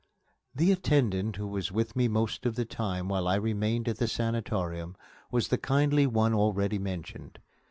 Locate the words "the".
0.55-0.71, 2.55-2.65, 3.99-4.07, 5.49-5.59